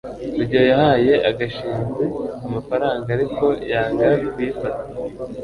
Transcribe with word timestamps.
rugeyo 0.37 0.65
yahaye 0.71 1.13
gashinzi 1.39 2.03
amafaranga, 2.47 3.07
ariko 3.17 3.45
yanga 3.71 4.07
kuyifata 4.31 4.81